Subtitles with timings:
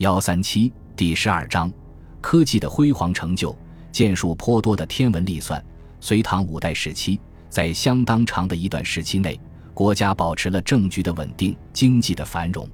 [0.00, 1.70] 幺三七第十二章，
[2.22, 3.54] 科技的辉煌成就，
[3.92, 5.62] 建树颇多的天文历算。
[6.00, 9.38] 隋唐五代时期，在相当长的一段时期内，
[9.74, 12.66] 国家保持了政局的稳定，经济的繁荣，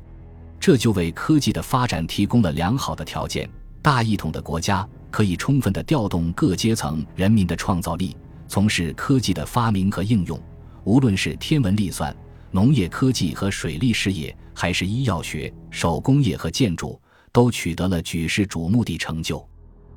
[0.60, 3.50] 这就为科技的发展提供了良好的条件。
[3.82, 8.16] 大一统的国家可以充分的调动各阶层人民的创造力，
[8.46, 10.40] 从事科技的发明和应用。
[10.84, 12.16] 无论是天文历算、
[12.52, 17.00] 农业科技和水利事业，还是医药学、手工业和建筑，
[17.36, 19.46] 都取得了举世瞩目的成就。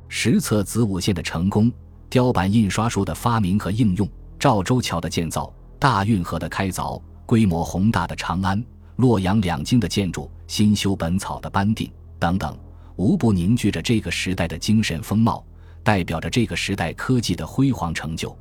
[0.09, 1.71] 实测子午线的成功，
[2.09, 4.05] 雕版印刷术的发明和应用，
[4.38, 5.49] 赵州桥的建造，
[5.80, 8.61] 大运河的开凿，规模宏大的长安、
[8.97, 11.89] 洛阳两京的建筑，新修本草的颁定
[12.20, 12.59] 等等，
[12.97, 15.41] 无不凝聚着这个时代的精神风貌，
[15.81, 18.38] 代表着这个时代科技的辉煌成就。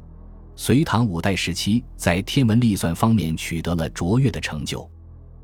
[0.57, 4.91] 隋唐五代时期，在天文历算方面取得了卓越的成就，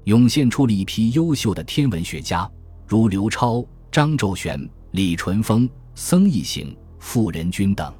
[0.07, 2.51] 涌现出了一批优秀的天文学家，
[2.87, 7.93] 如刘超、张周旋、李淳风、僧一行、傅仁君等。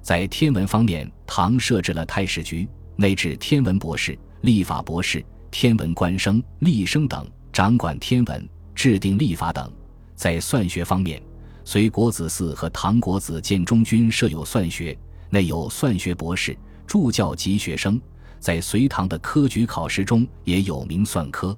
[0.00, 9.70] 在天文方面，唐设置了太史局，内置天文博士、历法博士、天文官生、历生等，掌管天文、制定历法等。
[10.14, 11.22] 在算学方面，
[11.64, 14.96] 隋国子嗣和唐国子监中均设有算学。
[15.30, 16.56] 内有算学博士、
[16.86, 18.00] 助教及学生，
[18.38, 21.56] 在隋唐的科举考试中也有名算科。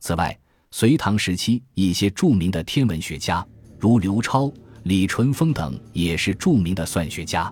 [0.00, 0.38] 此外，
[0.78, 3.42] 隋唐时期一些著名的天文学家，
[3.80, 7.50] 如刘超、李淳风等，也是著名的算学家。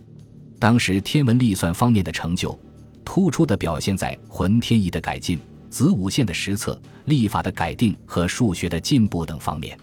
[0.59, 2.55] 当时天文历算方面的成就，
[3.03, 5.39] 突出的表现在浑天仪的改进、
[5.71, 9.75] 子午线的实测、历法的改定和数学的进步等方面。